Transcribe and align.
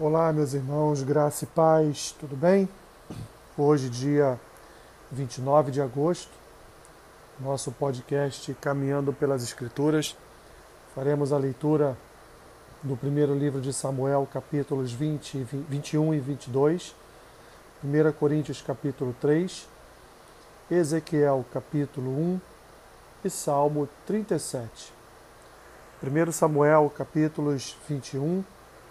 Olá, 0.00 0.32
meus 0.32 0.54
irmãos, 0.54 1.02
graça 1.02 1.44
e 1.44 1.46
paz, 1.46 2.16
tudo 2.18 2.34
bem? 2.34 2.66
Hoje, 3.58 3.90
dia 3.90 4.40
29 5.10 5.70
de 5.70 5.82
agosto, 5.82 6.30
nosso 7.38 7.70
podcast 7.72 8.54
Caminhando 8.54 9.12
pelas 9.12 9.42
Escrituras, 9.42 10.16
faremos 10.94 11.30
a 11.30 11.36
leitura 11.36 11.94
do 12.82 12.96
primeiro 12.96 13.34
livro 13.34 13.60
de 13.60 13.70
Samuel, 13.70 14.26
capítulos 14.32 14.94
20, 14.94 15.46
21 15.68 16.14
e 16.14 16.20
22, 16.20 16.96
1 17.84 18.12
Coríntios, 18.12 18.62
capítulo 18.62 19.14
3, 19.20 19.68
Ezequiel, 20.70 21.44
capítulo 21.52 22.08
1 22.18 22.40
e 23.26 23.28
Salmo 23.28 23.86
37. 24.06 24.90
1 26.02 26.32
Samuel, 26.32 26.90
capítulos 26.96 27.76
21 27.86 28.42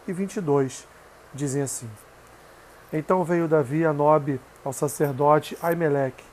e 0.07 0.13
22 0.13 0.87
dizem 1.33 1.61
assim: 1.61 1.89
Então 2.91 3.23
veio 3.23 3.47
Davi 3.47 3.85
a 3.85 3.93
Nobe 3.93 4.39
ao 4.63 4.73
sacerdote 4.73 5.57
Aimeleque. 5.61 6.23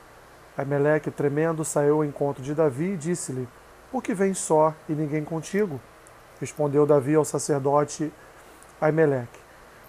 Aimeleque, 0.57 1.11
tremendo, 1.11 1.63
saiu 1.63 1.97
ao 1.97 2.05
encontro 2.05 2.43
de 2.43 2.53
Davi 2.53 2.93
e 2.93 2.97
disse-lhe: 2.97 3.47
Por 3.91 4.03
que 4.03 4.13
vens 4.13 4.37
só 4.37 4.73
e 4.87 4.93
ninguém 4.93 5.23
contigo? 5.23 5.79
Respondeu 6.39 6.85
Davi 6.85 7.15
ao 7.15 7.25
sacerdote 7.25 8.11
Aimeleque: 8.81 9.39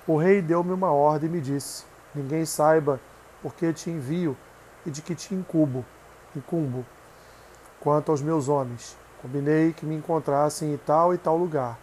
O 0.06 0.16
rei 0.16 0.42
deu-me 0.42 0.72
uma 0.72 0.92
ordem 0.92 1.28
e 1.28 1.32
me 1.32 1.40
disse: 1.40 1.84
Ninguém 2.14 2.44
saiba 2.44 3.00
por 3.42 3.54
que 3.54 3.72
te 3.72 3.90
envio 3.90 4.36
e 4.84 4.90
de 4.90 5.02
que 5.02 5.14
te 5.14 5.34
incubo, 5.34 5.84
incumbo. 6.36 6.84
Quanto 7.80 8.10
aos 8.10 8.20
meus 8.20 8.48
homens, 8.48 8.96
combinei 9.22 9.72
que 9.72 9.86
me 9.86 9.94
encontrassem 9.94 10.74
em 10.74 10.76
tal 10.76 11.14
e 11.14 11.18
tal 11.18 11.36
lugar. 11.36 11.78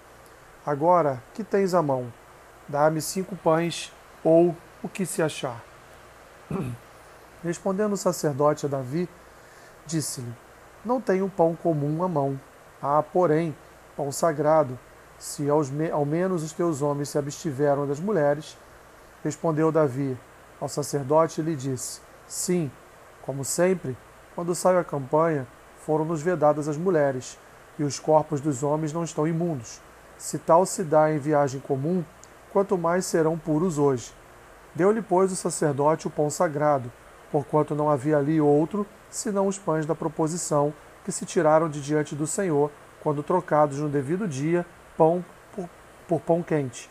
Agora, 0.68 1.24
que 1.34 1.46
tens 1.46 1.74
à 1.74 1.82
mão? 1.82 2.12
Dá-me 2.68 3.02
cinco 3.02 3.38
pães, 3.38 3.90
ou 4.22 4.54
o 4.84 4.90
que 4.90 5.06
se 5.06 5.24
achar. 5.24 5.64
Respondendo 7.42 7.94
o 7.94 7.98
sacerdote 7.98 8.66
a 8.66 8.70
Davi, 8.70 9.08
disse-lhe: 9.86 10.30
Não 10.84 11.00
tenho 11.00 11.30
pão 11.30 11.56
comum 11.56 12.04
à 12.04 12.10
mão. 12.10 12.38
Há, 12.82 13.02
porém, 13.02 13.56
pão 13.96 14.12
sagrado, 14.12 14.78
se 15.18 15.44
me 15.72 15.90
ao 15.90 16.04
menos 16.04 16.44
os 16.44 16.52
teus 16.52 16.82
homens 16.82 17.08
se 17.08 17.18
abstiveram 17.18 17.88
das 17.88 18.02
mulheres. 18.02 18.58
Respondeu 19.24 19.72
Davi 19.72 20.18
ao 20.60 20.68
sacerdote 20.68 21.40
e 21.40 21.46
lhe 21.46 21.56
disse: 21.56 22.02
Sim, 22.28 22.70
como 23.22 23.46
sempre, 23.46 23.96
quando 24.36 24.54
saio 24.54 24.80
à 24.80 24.84
campanha, 24.84 25.48
foram-nos 25.86 26.22
vedadas 26.22 26.68
as 26.68 26.76
mulheres, 26.76 27.40
e 27.80 27.84
os 27.84 28.02
corpos 28.02 28.42
dos 28.42 28.64
homens 28.64 28.92
não 28.92 29.06
estão 29.06 29.26
imundos. 29.26 29.87
Se 30.18 30.40
tal 30.40 30.66
se 30.66 30.84
dá 30.84 31.12
em 31.12 31.20
viagem 31.20 31.60
comum, 31.60 32.04
quanto 32.52 32.78
mais 32.78 33.06
serão 33.06 33.38
puros 33.38 33.78
hoje. 33.78 34.12
Deu-lhe, 34.74 35.02
pois, 35.02 35.32
o 35.32 35.36
sacerdote 35.36 36.08
o 36.08 36.10
pão 36.10 36.30
sagrado, 36.30 36.92
porquanto 37.32 37.76
não 37.76 37.90
havia 37.90 38.18
ali 38.18 38.42
outro, 38.42 38.86
senão 39.10 39.48
os 39.48 39.58
pães 39.58 39.86
da 39.86 39.96
proposição, 39.96 40.74
que 41.04 41.12
se 41.12 41.26
tiraram 41.26 41.70
de 41.70 41.82
diante 41.82 42.16
do 42.16 42.28
Senhor, 42.28 42.72
quando 43.02 43.24
trocados 43.24 43.80
no 43.80 43.90
devido 43.90 44.28
dia, 44.28 44.66
pão 44.98 45.24
por, 45.56 45.70
por 46.08 46.22
pão 46.22 46.44
quente. 46.44 46.90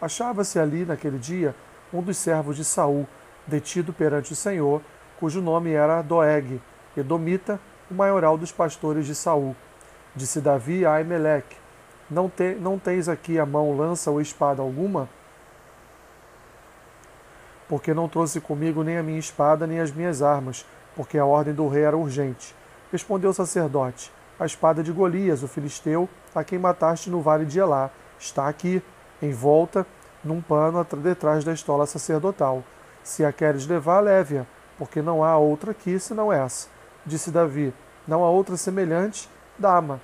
Achava-se 0.00 0.58
ali, 0.58 0.84
naquele 0.84 1.18
dia, 1.18 1.54
um 1.92 2.02
dos 2.02 2.16
servos 2.16 2.56
de 2.56 2.64
Saul, 2.64 3.06
detido 3.46 3.92
perante 3.92 4.32
o 4.32 4.36
Senhor, 4.36 4.82
cujo 5.18 5.40
nome 5.40 5.72
era 5.72 6.02
Doeg, 6.02 6.60
Edomita, 6.96 7.60
o 7.90 7.94
maioral 7.94 8.36
dos 8.36 8.52
pastores 8.52 9.06
de 9.06 9.14
Saul. 9.14 9.54
Disse 10.14 10.40
Davi 10.40 10.84
a 10.84 10.94
Aimeleque, 10.94 11.56
não, 12.10 12.28
te, 12.28 12.54
não 12.54 12.78
tens 12.78 13.08
aqui 13.08 13.38
a 13.38 13.46
mão 13.46 13.76
lança 13.76 14.10
ou 14.10 14.20
espada 14.20 14.62
alguma? 14.62 15.08
Porque 17.68 17.92
não 17.92 18.08
trouxe 18.08 18.40
comigo 18.40 18.84
nem 18.84 18.96
a 18.96 19.02
minha 19.02 19.18
espada 19.18 19.66
nem 19.66 19.80
as 19.80 19.90
minhas 19.90 20.22
armas, 20.22 20.64
porque 20.94 21.18
a 21.18 21.24
ordem 21.24 21.52
do 21.52 21.68
rei 21.68 21.82
era 21.82 21.96
urgente. 21.96 22.54
Respondeu 22.92 23.30
o 23.30 23.34
sacerdote: 23.34 24.12
A 24.38 24.46
espada 24.46 24.82
de 24.82 24.92
Golias, 24.92 25.42
o 25.42 25.48
filisteu, 25.48 26.08
a 26.34 26.44
quem 26.44 26.58
mataste 26.58 27.10
no 27.10 27.20
vale 27.20 27.44
de 27.44 27.58
Elá, 27.58 27.90
está 28.18 28.48
aqui, 28.48 28.80
envolta 29.20 29.84
num 30.22 30.40
pano 30.40 30.84
detrás 30.84 31.44
da 31.44 31.52
estola 31.52 31.86
sacerdotal. 31.86 32.62
Se 33.02 33.24
a 33.24 33.32
queres 33.32 33.66
levar, 33.66 34.00
leve-a, 34.00 34.46
porque 34.78 35.02
não 35.02 35.22
há 35.24 35.36
outra 35.36 35.72
aqui 35.72 35.98
senão 35.98 36.32
essa. 36.32 36.68
Disse 37.04 37.30
Davi: 37.30 37.74
Não 38.06 38.24
há 38.24 38.30
outra 38.30 38.56
semelhante, 38.56 39.28
dá-ma. 39.58 40.00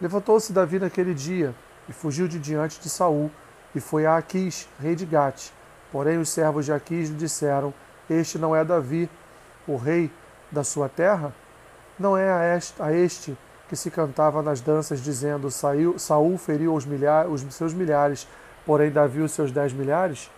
Levantou-se 0.00 0.50
Davi 0.50 0.78
naquele 0.78 1.12
dia 1.12 1.54
e 1.86 1.92
fugiu 1.92 2.26
de 2.26 2.38
diante 2.38 2.80
de 2.80 2.88
Saul 2.88 3.30
e 3.74 3.80
foi 3.80 4.06
a 4.06 4.16
Aquis, 4.16 4.66
rei 4.80 4.96
de 4.96 5.04
Gate. 5.04 5.50
Porém 5.92 6.16
os 6.18 6.30
servos 6.30 6.64
de 6.64 6.72
Aquis 6.72 7.10
lhe 7.10 7.16
disseram: 7.16 7.74
Este 8.08 8.38
não 8.38 8.56
é 8.56 8.64
Davi, 8.64 9.10
o 9.68 9.76
rei 9.76 10.10
da 10.50 10.64
sua 10.64 10.88
terra? 10.88 11.34
Não 11.98 12.16
é 12.16 12.32
a 12.32 12.56
este, 12.56 12.80
a 12.80 12.92
este 12.92 13.36
que 13.68 13.76
se 13.76 13.90
cantava 13.90 14.42
nas 14.42 14.62
danças, 14.62 15.02
dizendo: 15.02 15.50
Saiu, 15.50 15.98
Saul 15.98 16.38
feriu 16.38 16.74
os, 16.74 16.86
milhares, 16.86 17.30
os 17.30 17.54
seus 17.54 17.74
milhares, 17.74 18.26
porém 18.64 18.90
Davi 18.90 19.20
os 19.20 19.32
seus 19.32 19.52
dez 19.52 19.72
milhares? 19.72 20.30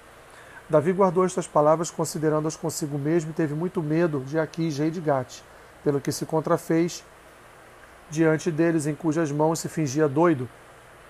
Davi 0.68 0.92
guardou 0.92 1.24
estas 1.24 1.46
palavras, 1.46 1.88
considerando-as 1.88 2.56
consigo 2.56 2.98
mesmo, 2.98 3.30
e 3.30 3.34
teve 3.34 3.54
muito 3.54 3.80
medo 3.80 4.20
de 4.20 4.40
Aquis, 4.40 4.78
rei 4.78 4.90
de 4.90 5.00
Gate, 5.00 5.40
pelo 5.84 6.00
que 6.00 6.10
se 6.10 6.26
contrafez 6.26 7.04
diante 8.12 8.50
deles, 8.50 8.86
em 8.86 8.94
cujas 8.94 9.32
mãos 9.32 9.58
se 9.58 9.68
fingia 9.68 10.06
doido, 10.06 10.48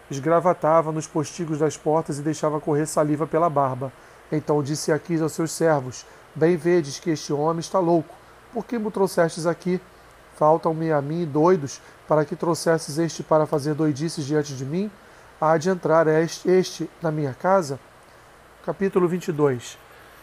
esgravatava 0.08 0.92
nos 0.92 1.06
postigos 1.06 1.58
das 1.58 1.76
portas 1.76 2.18
e 2.18 2.22
deixava 2.22 2.60
correr 2.60 2.86
saliva 2.86 3.26
pela 3.26 3.50
barba. 3.50 3.92
Então 4.30 4.62
disse 4.62 4.92
Aquis 4.92 5.20
aos 5.20 5.32
seus 5.32 5.50
servos: 5.50 6.06
Bem 6.34 6.56
vedes 6.56 7.00
que 7.00 7.10
este 7.10 7.32
homem 7.32 7.58
está 7.58 7.80
louco. 7.80 8.14
Por 8.52 8.64
que 8.64 8.78
me 8.78 8.90
trouxestes 8.90 9.46
aqui? 9.46 9.80
Faltam-me 10.36 10.92
a 10.92 11.02
mim 11.02 11.26
doidos, 11.26 11.80
para 12.06 12.24
que 12.24 12.36
trouxesses 12.36 12.98
este 12.98 13.22
para 13.22 13.46
fazer 13.46 13.74
doidices 13.74 14.24
diante 14.24 14.54
de 14.54 14.64
mim? 14.64 14.90
Há 15.40 15.58
de 15.58 15.70
entrar 15.70 16.06
este, 16.06 16.88
na 17.02 17.10
minha 17.10 17.34
casa? 17.34 17.80
Capítulo 18.64 19.08
22 19.08 19.76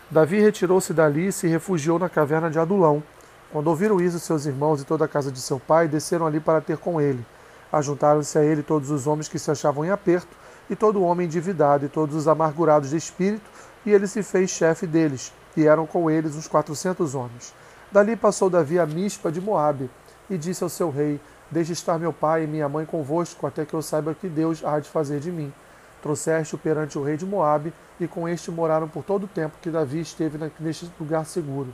Davi 0.09 0.39
retirou-se 0.39 0.93
dali 0.93 1.27
e 1.27 1.31
se 1.31 1.45
refugiou 1.47 1.99
na 1.99 2.09
caverna 2.09 2.49
de 2.49 2.57
Adulão. 2.57 3.03
Quando 3.51 3.67
ouviram 3.67 3.99
isso, 3.99 4.19
seus 4.19 4.45
irmãos 4.45 4.81
e 4.81 4.85
toda 4.85 5.05
a 5.05 5.07
casa 5.07 5.31
de 5.31 5.41
seu 5.41 5.59
pai 5.59 5.87
desceram 5.87 6.27
ali 6.27 6.39
para 6.39 6.61
ter 6.61 6.77
com 6.77 7.01
ele. 7.01 7.25
Ajuntaram-se 7.71 8.37
a 8.37 8.43
ele 8.43 8.61
todos 8.61 8.91
os 8.91 9.07
homens 9.07 9.27
que 9.27 9.39
se 9.39 9.49
achavam 9.49 9.83
em 9.83 9.89
aperto, 9.89 10.37
e 10.69 10.75
todo 10.75 11.01
homem 11.01 11.25
endividado, 11.25 11.85
e 11.85 11.89
todos 11.89 12.15
os 12.15 12.27
amargurados 12.27 12.91
de 12.91 12.97
espírito, 12.97 13.49
e 13.83 13.91
ele 13.91 14.05
se 14.05 14.21
fez 14.21 14.51
chefe 14.51 14.85
deles, 14.85 15.33
e 15.57 15.65
eram 15.65 15.87
com 15.87 16.11
eles 16.11 16.35
uns 16.35 16.47
quatrocentos 16.47 17.15
homens. 17.15 17.53
Dali 17.91 18.15
passou 18.15 18.51
Davi 18.51 18.77
a 18.77 18.85
Mispa 18.85 19.31
de 19.31 19.41
Moabe, 19.41 19.89
e 20.29 20.37
disse 20.37 20.63
ao 20.63 20.69
seu 20.69 20.91
rei: 20.91 21.19
Deixe 21.49 21.73
estar 21.73 21.97
meu 21.97 22.13
pai 22.13 22.43
e 22.43 22.47
minha 22.47 22.69
mãe 22.69 22.85
convosco, 22.85 23.47
até 23.47 23.65
que 23.65 23.73
eu 23.73 23.81
saiba 23.81 24.13
que 24.13 24.29
Deus 24.29 24.63
há 24.63 24.79
de 24.79 24.87
fazer 24.87 25.19
de 25.19 25.31
mim. 25.31 25.51
Trouxeste-o 26.03 26.59
perante 26.59 26.99
o 26.99 27.03
rei 27.03 27.17
de 27.17 27.25
Moabe, 27.25 27.73
e 27.99 28.07
com 28.07 28.29
este 28.29 28.51
moraram 28.51 28.87
por 28.87 29.03
todo 29.03 29.23
o 29.23 29.27
tempo 29.27 29.57
que 29.59 29.71
Davi 29.71 30.01
esteve 30.01 30.37
neste 30.59 30.89
lugar 30.99 31.25
seguro. 31.25 31.73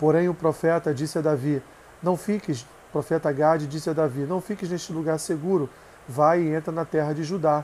Porém 0.00 0.30
o 0.30 0.34
profeta 0.34 0.94
disse 0.94 1.18
a 1.18 1.20
Davi: 1.20 1.62
Não 2.02 2.16
fiques, 2.16 2.66
profeta 2.90 3.30
Gade 3.30 3.66
disse 3.66 3.90
a 3.90 3.92
Davi: 3.92 4.20
Não 4.20 4.40
fiques 4.40 4.70
neste 4.70 4.94
lugar 4.94 5.18
seguro, 5.18 5.68
vai 6.08 6.40
e 6.40 6.54
entra 6.54 6.72
na 6.72 6.86
terra 6.86 7.12
de 7.12 7.22
Judá. 7.22 7.62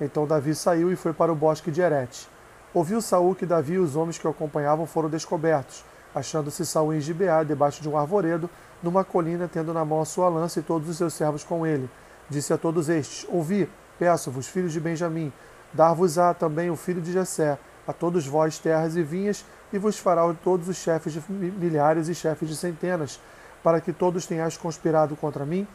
Então 0.00 0.26
Davi 0.26 0.54
saiu 0.54 0.90
e 0.90 0.96
foi 0.96 1.12
para 1.12 1.30
o 1.30 1.36
bosque 1.36 1.70
de 1.70 1.82
Erete. 1.82 2.26
Ouviu 2.72 3.02
Saul 3.02 3.34
que 3.34 3.44
Davi 3.44 3.74
e 3.74 3.78
os 3.78 3.94
homens 3.94 4.16
que 4.16 4.26
o 4.26 4.30
acompanhavam 4.30 4.86
foram 4.86 5.10
descobertos, 5.10 5.84
achando-se 6.14 6.64
Saul 6.64 6.94
em 6.94 7.00
Gibeá, 7.02 7.44
debaixo 7.44 7.82
de 7.82 7.88
um 7.88 7.98
arvoredo, 7.98 8.48
numa 8.82 9.04
colina, 9.04 9.46
tendo 9.46 9.74
na 9.74 9.84
mão 9.84 10.00
a 10.00 10.06
sua 10.06 10.30
lança 10.30 10.58
e 10.58 10.62
todos 10.62 10.88
os 10.88 10.96
seus 10.96 11.12
servos 11.12 11.44
com 11.44 11.66
ele. 11.66 11.88
Disse 12.30 12.50
a 12.50 12.56
todos 12.56 12.88
estes: 12.88 13.26
Ouvi, 13.28 13.68
peço-vos, 13.98 14.48
filhos 14.48 14.72
de 14.72 14.80
Benjamim, 14.80 15.30
dar-vos-á 15.70 16.32
também 16.32 16.70
o 16.70 16.76
filho 16.76 17.02
de 17.02 17.12
Jessé, 17.12 17.58
a 17.86 17.92
todos 17.92 18.26
vós 18.26 18.58
terras 18.58 18.96
e 18.96 19.02
vinhas, 19.02 19.44
e 19.74 19.78
vos 19.78 19.98
fará 19.98 20.22
todos 20.34 20.68
os 20.68 20.76
chefes 20.76 21.12
de 21.12 21.20
milhares 21.28 22.06
e 22.06 22.14
chefes 22.14 22.48
de 22.48 22.56
centenas, 22.56 23.20
para 23.60 23.80
que 23.80 23.92
todos 23.92 24.24
tenhais 24.24 24.56
conspirado 24.56 25.16
contra 25.16 25.44
mim? 25.44 25.66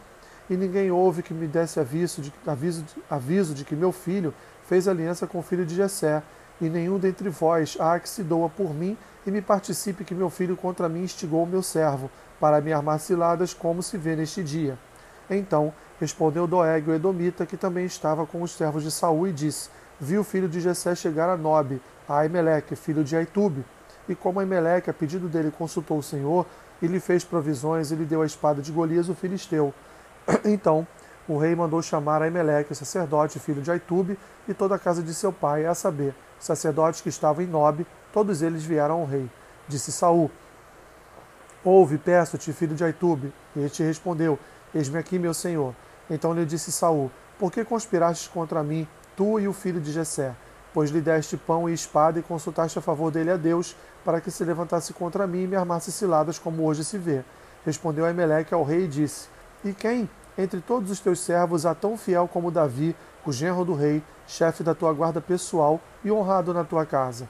E 0.50 0.56
ninguém 0.56 0.90
houve 0.90 1.22
que 1.22 1.34
me 1.34 1.46
desse 1.46 1.82
aviso 1.82 2.22
de, 2.22 2.34
aviso, 2.48 2.86
aviso 3.10 3.54
de 3.54 3.66
que 3.66 3.76
meu 3.76 3.92
filho 3.92 4.34
fez 4.66 4.88
aliança 4.88 5.28
com 5.28 5.40
o 5.40 5.44
filho 5.44 5.66
de 5.66 5.76
Jessé, 5.76 6.24
e 6.62 6.70
nenhum 6.70 6.98
dentre 6.98 7.28
vós 7.28 7.76
há 7.78 8.00
que 8.00 8.08
se 8.08 8.24
doa 8.24 8.48
por 8.48 8.74
mim 8.74 8.98
e 9.28 9.32
me 9.32 9.42
participe 9.42 10.06
que 10.06 10.16
meu 10.16 10.30
filho 10.30 10.56
contra 10.56 10.88
mim 10.88 11.04
instigou 11.04 11.44
o 11.44 11.48
meu 11.48 11.62
servo, 11.62 12.10
para 12.40 12.62
me 12.62 12.72
armar 12.72 13.00
ciladas, 13.02 13.54
como 13.54 13.84
se 13.84 13.98
vê 13.98 14.16
neste 14.16 14.42
dia. 14.42 14.80
Então 15.30 15.74
respondeu 16.00 16.48
Doeg, 16.48 16.90
o 16.90 16.94
Edomita, 16.94 17.46
que 17.46 17.58
também 17.58 17.86
estava 17.86 18.26
com 18.26 18.42
os 18.42 18.52
servos 18.52 18.82
de 18.82 18.92
Saul, 18.92 19.28
e 19.28 19.34
disse: 19.34 19.70
Vi 20.00 20.18
o 20.18 20.24
filho 20.24 20.48
de 20.48 20.62
Jessé 20.62 20.96
chegar 20.96 21.28
a 21.28 21.36
Nobe, 21.36 21.82
a 22.08 22.20
Aimeleque, 22.20 22.78
filho 22.78 23.04
de 23.04 23.18
Aitube, 23.18 23.66
e 24.10 24.16
como 24.16 24.42
Emelec, 24.42 24.90
a 24.90 24.94
pedido 24.94 25.30
dele, 25.30 25.52
consultou 25.52 26.00
o 26.00 26.04
Senhor, 26.04 26.46
e 26.82 26.88
lhe 26.88 27.00
fez 27.00 27.24
provisões, 27.24 27.92
e 27.92 27.96
lhe 27.96 28.06
deu 28.06 28.22
a 28.22 28.26
espada 28.26 28.62
de 28.62 28.72
Golias, 28.72 29.08
o 29.08 29.16
filisteu. 29.16 29.74
Então 30.44 30.86
o 31.28 31.38
rei 31.38 31.56
mandou 31.56 31.80
chamar 31.80 32.24
Aimeleque, 32.24 32.72
o 32.72 32.76
sacerdote, 32.76 33.40
filho 33.40 33.62
de 33.62 33.70
Aitube, 33.70 34.18
e 34.48 34.54
toda 34.54 34.74
a 34.74 34.80
casa 34.80 35.04
de 35.04 35.14
seu 35.14 35.32
pai, 35.32 35.64
a 35.64 35.76
saber, 35.76 36.16
sacerdotes 36.40 37.02
que 37.02 37.10
estavam 37.10 37.44
em 37.44 37.48
Nob, 37.48 37.86
todos 38.12 38.42
eles 38.42 38.64
vieram 38.64 39.02
ao 39.02 39.06
rei. 39.06 39.30
Disse 39.68 39.92
Saul: 39.92 40.32
Ouve, 41.64 42.00
peço-te, 42.00 42.52
filho 42.52 42.74
de 42.74 42.84
Aitube. 42.84 43.32
E 43.56 43.60
ele 43.60 43.70
te 43.70 43.84
respondeu: 43.84 44.40
Eis-me 44.74 44.98
aqui, 44.98 45.20
meu 45.20 45.34
senhor. 45.34 45.76
Então 46.10 46.34
lhe 46.34 46.46
disse 46.46 46.72
Saul: 46.72 47.12
Por 47.38 47.52
que 47.52 47.64
conspirastes 47.64 48.28
contra 48.28 48.64
mim, 48.64 48.88
tu 49.16 49.40
e 49.40 49.48
o 49.48 49.54
filho 49.54 49.80
de 49.80 49.92
Jessé? 49.92 50.34
Pois 50.74 50.92
lhe 50.92 51.02
deste 51.02 51.36
pão 51.36 51.70
e 51.70 51.74
espada 51.74 52.20
e 52.20 52.24
consultaste 52.24 52.78
a 52.78 52.82
favor 52.82 53.12
dele 53.12 53.32
a 53.32 53.38
Deus, 53.38 53.76
para 54.06 54.22
que 54.22 54.30
se 54.30 54.44
levantasse 54.44 54.94
contra 54.94 55.26
mim 55.26 55.44
e 55.44 55.48
me 55.48 55.56
armasse 55.56 55.92
ciladas, 55.92 56.38
como 56.38 56.64
hoje 56.64 56.84
se 56.84 56.98
vê. 56.98 57.24
Respondeu 57.66 58.06
Aimeleque 58.06 58.54
ao 58.54 58.64
rei 58.64 58.86
e 58.86 58.88
disse: 58.88 59.28
E 59.64 59.74
quem 59.74 60.10
entre 60.38 60.62
todos 60.62 60.90
os 60.90 61.00
teus 61.00 61.20
servos 61.20 61.66
há 61.66 61.76
tão 61.76 61.98
fiel 61.98 62.28
como 62.28 62.52
Davi, 62.52 62.96
o 63.26 63.32
genro 63.32 63.64
do 63.64 63.76
rei, 63.76 64.02
chefe 64.26 64.64
da 64.64 64.74
tua 64.74 64.92
guarda 64.92 65.22
pessoal 65.22 65.80
e 66.04 66.12
honrado 66.12 66.54
na 66.54 66.64
tua 66.64 66.86
casa? 66.86 67.30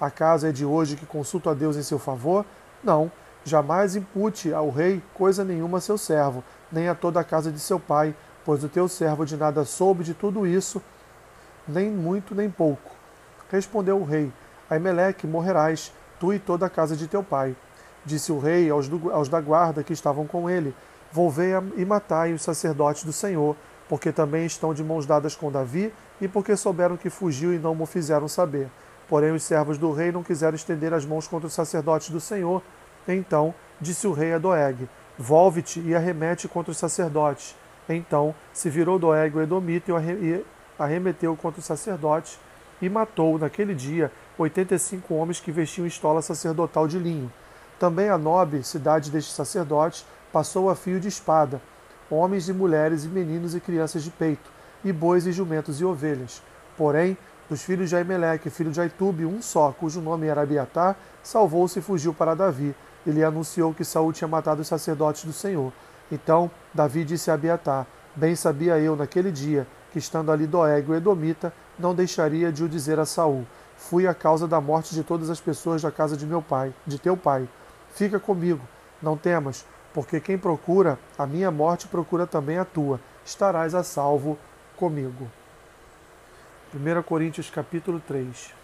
Acaso 0.00 0.46
é 0.46 0.52
de 0.52 0.64
hoje 0.64 0.96
que 0.96 1.06
consulto 1.06 1.48
a 1.48 1.54
Deus 1.54 1.76
em 1.76 1.82
seu 1.82 1.98
favor? 1.98 2.44
Não, 2.84 3.10
jamais 3.44 3.96
impute 3.96 4.52
ao 4.52 4.70
rei 4.70 5.02
coisa 5.14 5.44
nenhuma 5.44 5.78
a 5.78 5.80
seu 5.80 5.96
servo, 5.96 6.44
nem 6.70 6.88
a 6.88 6.94
toda 6.94 7.18
a 7.18 7.24
casa 7.24 7.50
de 7.50 7.58
seu 7.58 7.80
pai, 7.80 8.14
pois 8.44 8.62
o 8.62 8.68
teu 8.68 8.88
servo 8.88 9.24
de 9.24 9.36
nada 9.36 9.64
soube 9.64 10.04
de 10.04 10.14
tudo 10.14 10.46
isso, 10.46 10.82
nem 11.68 11.90
muito 11.90 12.34
nem 12.34 12.50
pouco. 12.50 12.90
Respondeu 13.50 13.98
o 13.98 14.04
rei: 14.04 14.32
Aimeleque, 14.68 15.26
morrerás, 15.26 15.92
tu 16.18 16.32
e 16.32 16.38
toda 16.38 16.66
a 16.66 16.70
casa 16.70 16.96
de 16.96 17.06
teu 17.06 17.22
pai. 17.22 17.54
Disse 18.04 18.32
o 18.32 18.38
rei 18.38 18.70
aos, 18.70 18.88
do, 18.88 19.10
aos 19.12 19.28
da 19.28 19.40
guarda 19.40 19.82
que 19.82 19.92
estavam 19.92 20.26
com 20.26 20.48
ele: 20.48 20.74
Volvei 21.12 21.52
e 21.76 21.84
matai 21.84 22.32
os 22.32 22.42
sacerdotes 22.42 23.04
do 23.04 23.12
Senhor, 23.12 23.56
porque 23.88 24.12
também 24.12 24.46
estão 24.46 24.74
de 24.74 24.82
mãos 24.82 25.06
dadas 25.06 25.34
com 25.34 25.50
Davi, 25.50 25.92
e 26.20 26.28
porque 26.28 26.56
souberam 26.56 26.96
que 26.96 27.10
fugiu 27.10 27.54
e 27.54 27.58
não 27.58 27.74
mo 27.74 27.86
fizeram 27.86 28.28
saber. 28.28 28.68
Porém, 29.08 29.32
os 29.32 29.42
servos 29.42 29.78
do 29.78 29.90
rei 29.92 30.12
não 30.12 30.22
quiseram 30.22 30.54
estender 30.54 30.92
as 30.92 31.06
mãos 31.06 31.26
contra 31.26 31.46
os 31.46 31.54
sacerdotes 31.54 32.10
do 32.10 32.20
Senhor. 32.20 32.62
Então 33.06 33.54
disse 33.80 34.06
o 34.06 34.12
rei 34.12 34.34
a 34.34 34.38
Doeg: 34.38 34.88
Volve-te 35.18 35.80
e 35.80 35.94
arremete 35.94 36.46
contra 36.46 36.70
os 36.70 36.78
sacerdotes. 36.78 37.56
Então 37.88 38.34
se 38.52 38.68
virou 38.68 38.98
Doeg 38.98 39.34
o 39.34 39.40
Edomita 39.40 39.90
e 39.90 40.44
arremeteu 40.78 41.36
contra 41.36 41.60
os 41.60 41.66
sacerdotes 41.66 42.38
e 42.80 42.88
matou, 42.88 43.38
naquele 43.38 43.74
dia, 43.74 44.12
oitenta 44.36 44.74
e 44.74 44.78
cinco 44.78 45.14
homens 45.14 45.40
que 45.40 45.50
vestiam 45.50 45.86
estola 45.86 46.22
sacerdotal 46.22 46.86
de 46.86 46.98
linho. 46.98 47.32
Também 47.78 48.08
a 48.08 48.16
Nob, 48.16 48.62
cidade 48.62 49.10
destes 49.10 49.34
sacerdotes, 49.34 50.04
passou 50.32 50.70
a 50.70 50.76
fio 50.76 51.00
de 51.00 51.08
espada, 51.08 51.60
homens 52.10 52.48
e 52.48 52.52
mulheres 52.52 53.04
e 53.04 53.08
meninos 53.08 53.54
e 53.54 53.60
crianças 53.60 54.02
de 54.02 54.10
peito, 54.10 54.50
e 54.84 54.92
bois 54.92 55.26
e 55.26 55.32
jumentos 55.32 55.80
e 55.80 55.84
ovelhas. 55.84 56.42
Porém, 56.76 57.16
dos 57.48 57.62
filhos 57.62 57.88
de 57.88 57.96
Aimeleque, 57.96 58.50
filho 58.50 58.70
de 58.70 58.80
Aitube, 58.80 59.24
um 59.24 59.42
só, 59.42 59.72
cujo 59.72 60.00
nome 60.00 60.26
era 60.26 60.42
Abiatar, 60.42 60.96
salvou-se 61.22 61.78
e 61.78 61.82
fugiu 61.82 62.12
para 62.12 62.34
Davi. 62.36 62.74
Ele 63.06 63.24
anunciou 63.24 63.72
que 63.72 63.84
Saul 63.84 64.12
tinha 64.12 64.28
matado 64.28 64.60
os 64.60 64.68
sacerdotes 64.68 65.24
do 65.24 65.32
Senhor. 65.32 65.72
Então 66.12 66.50
Davi 66.74 67.04
disse 67.04 67.30
a 67.30 67.34
Abiatar: 67.34 67.86
Bem 68.14 68.36
sabia 68.36 68.78
eu 68.78 68.94
naquele 68.94 69.32
dia 69.32 69.66
que, 69.92 69.98
estando 69.98 70.30
ali 70.30 70.46
Doeg 70.46 70.90
o 70.90 70.94
Edomita, 70.94 71.52
não 71.78 71.94
deixaria 71.94 72.52
de 72.52 72.64
o 72.64 72.68
dizer 72.68 72.98
a 72.98 73.06
Saul: 73.06 73.46
Fui 73.76 74.06
a 74.06 74.14
causa 74.14 74.46
da 74.46 74.60
morte 74.60 74.94
de 74.94 75.02
todas 75.02 75.30
as 75.30 75.40
pessoas 75.40 75.82
da 75.82 75.90
casa 75.90 76.16
de 76.16 76.26
meu 76.26 76.42
pai, 76.42 76.74
de 76.86 76.98
teu 76.98 77.16
pai. 77.16 77.48
Fica 77.90 78.18
comigo, 78.18 78.60
não 79.00 79.16
temas, 79.16 79.64
porque 79.94 80.20
quem 80.20 80.36
procura 80.36 80.98
a 81.16 81.26
minha 81.26 81.50
morte 81.50 81.86
procura 81.86 82.26
também 82.26 82.58
a 82.58 82.64
tua. 82.64 83.00
Estarás 83.24 83.74
a 83.74 83.82
salvo 83.82 84.38
comigo. 84.76 85.30
1 86.74 87.02
Coríntios 87.02 87.50
capítulo 87.50 88.00
3. 88.06 88.57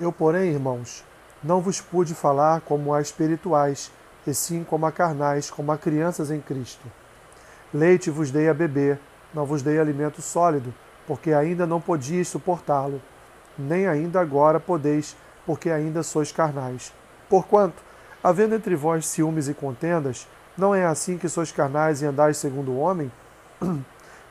Eu, 0.00 0.10
porém, 0.10 0.50
irmãos, 0.50 1.04
não 1.44 1.60
vos 1.60 1.78
pude 1.78 2.14
falar 2.14 2.62
como 2.62 2.94
a 2.94 3.02
espirituais, 3.02 3.92
e 4.26 4.32
sim 4.32 4.64
como 4.64 4.86
a 4.86 4.92
carnais, 4.92 5.50
como 5.50 5.70
a 5.72 5.76
crianças 5.76 6.30
em 6.30 6.40
Cristo. 6.40 6.86
Leite 7.72 8.08
vos 8.08 8.30
dei 8.30 8.48
a 8.48 8.54
beber, 8.54 8.98
não 9.34 9.44
vos 9.44 9.60
dei 9.60 9.78
alimento 9.78 10.22
sólido, 10.22 10.72
porque 11.06 11.34
ainda 11.34 11.66
não 11.66 11.82
podias 11.82 12.28
suportá-lo, 12.28 13.02
nem 13.58 13.86
ainda 13.86 14.18
agora 14.22 14.58
podeis, 14.58 15.14
porque 15.44 15.68
ainda 15.68 16.02
sois 16.02 16.32
carnais. 16.32 16.94
Porquanto, 17.28 17.82
havendo 18.24 18.54
entre 18.54 18.74
vós 18.74 19.04
ciúmes 19.04 19.48
e 19.48 19.54
contendas, 19.54 20.26
não 20.56 20.74
é 20.74 20.86
assim 20.86 21.18
que 21.18 21.28
sois 21.28 21.52
carnais 21.52 22.00
e 22.00 22.06
andais 22.06 22.38
segundo 22.38 22.70
o 22.70 22.78
homem? 22.78 23.12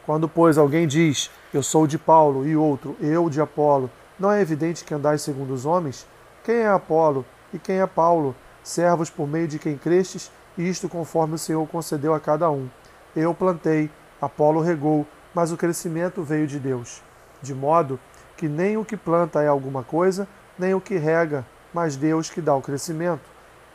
Quando, 0.03 0.27
pois, 0.27 0.57
alguém 0.57 0.87
diz, 0.87 1.29
eu 1.53 1.61
sou 1.61 1.85
de 1.85 1.99
Paulo, 1.99 2.47
e 2.47 2.55
outro, 2.55 2.97
eu 2.99 3.29
de 3.29 3.39
Apolo, 3.39 3.87
não 4.19 4.31
é 4.31 4.41
evidente 4.41 4.83
que 4.83 4.93
andais 4.93 5.21
segundo 5.21 5.53
os 5.53 5.65
homens? 5.65 6.05
Quem 6.43 6.57
é 6.57 6.67
Apolo 6.67 7.25
e 7.53 7.57
quem 7.57 7.79
é 7.79 7.87
Paulo? 7.87 8.35
Servos 8.63 9.09
por 9.09 9.27
meio 9.27 9.47
de 9.47 9.57
quem 9.57 9.77
crestes, 9.77 10.29
isto 10.57 10.89
conforme 10.89 11.35
o 11.35 11.39
Senhor 11.39 11.65
concedeu 11.67 12.13
a 12.13 12.19
cada 12.19 12.51
um. 12.51 12.67
Eu 13.15 13.33
plantei, 13.33 13.89
Apolo 14.21 14.61
regou, 14.61 15.07
mas 15.33 15.51
o 15.51 15.57
crescimento 15.57 16.21
veio 16.21 16.45
de 16.45 16.59
Deus. 16.59 17.01
De 17.41 17.55
modo 17.55 17.99
que 18.35 18.47
nem 18.47 18.77
o 18.77 18.85
que 18.85 18.97
planta 18.97 19.41
é 19.41 19.47
alguma 19.47 19.83
coisa, 19.83 20.27
nem 20.57 20.73
o 20.73 20.81
que 20.81 20.97
rega, 20.97 21.45
mas 21.73 21.95
Deus 21.95 22.29
que 22.29 22.41
dá 22.41 22.53
o 22.55 22.61
crescimento. 22.61 23.23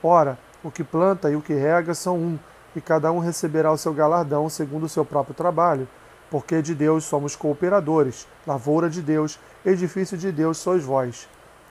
Ora, 0.02 0.38
o 0.62 0.70
que 0.70 0.85
planta 0.85 1.31
e 1.31 1.37
o 1.37 1.43
que 1.43 1.55
rega 1.55 1.94
são 1.94 2.19
um, 2.19 2.38
e 2.76 2.81
cada 2.81 3.11
um 3.11 3.19
receberá 3.19 3.73
o 3.73 3.79
seu 3.79 3.94
galardão 3.94 4.49
segundo 4.49 4.85
o 4.85 4.88
seu 4.88 5.05
próprio 5.05 5.35
trabalho. 5.35 5.88
Porque 6.34 6.60
de 6.60 6.75
Deus 6.75 7.04
somos 7.04 7.36
cooperadores, 7.36 8.26
lavoura 8.44 8.90
de 8.90 9.00
Deus, 9.00 9.38
edifício 9.64 10.19
de 10.19 10.32
Deus 10.32 10.58
sois 10.58 10.82
vós. 10.82 11.28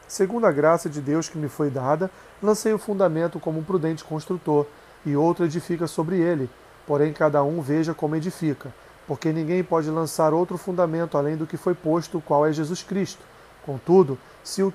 Segundo 0.07 0.47
a 0.47 0.53
graça 0.53 0.89
de 0.89 1.01
Deus 1.01 1.27
que 1.27 1.37
me 1.37 1.49
foi 1.49 1.69
dada, 1.69 2.09
lancei 2.41 2.71
o 2.71 2.77
fundamento 2.77 3.41
como 3.41 3.59
um 3.59 3.63
prudente 3.65 4.05
construtor, 4.05 4.65
e 5.05 5.17
outro 5.17 5.43
edifica 5.43 5.85
sobre 5.85 6.17
ele. 6.17 6.49
Porém, 6.87 7.11
cada 7.11 7.43
um 7.43 7.59
veja 7.59 7.93
como 7.93 8.15
edifica, 8.15 8.73
porque 9.05 9.33
ninguém 9.33 9.61
pode 9.65 9.89
lançar 9.89 10.33
outro 10.33 10.57
fundamento 10.57 11.17
além 11.17 11.35
do 11.35 11.45
que 11.45 11.57
foi 11.57 11.75
posto, 11.75 12.23
qual 12.25 12.47
é 12.47 12.53
Jesus 12.53 12.81
Cristo. 12.81 13.21
Contudo, 13.65 14.17
se 14.45 14.63
o, 14.63 14.73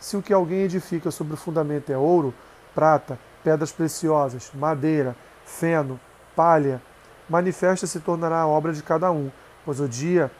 se 0.00 0.16
o 0.16 0.22
que 0.22 0.32
alguém 0.32 0.62
edifica 0.62 1.12
sobre 1.12 1.34
o 1.34 1.36
fundamento 1.36 1.88
é 1.88 1.96
ouro, 1.96 2.34
prata, 2.74 3.16
pedras 3.44 3.70
preciosas, 3.70 4.50
madeira, 4.52 5.14
feno, 5.44 6.00
palha, 6.34 6.82
manifesta 7.30 7.86
se 7.86 8.00
tornará 8.00 8.40
a 8.40 8.46
obra 8.46 8.72
de 8.72 8.82
cada 8.82 9.10
um, 9.10 9.30
pois 9.64 9.80
o 9.80 9.88
dia 9.88 10.30